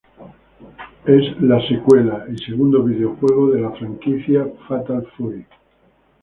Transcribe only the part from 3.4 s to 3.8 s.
de la